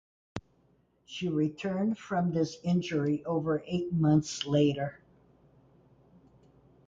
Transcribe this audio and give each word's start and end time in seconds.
She 1.05 1.27
returned 1.29 1.99
from 1.99 2.31
this 2.31 2.57
injury 2.63 3.23
over 3.23 3.63
eight 3.67 3.93
months 3.93 4.47
later. 4.47 4.99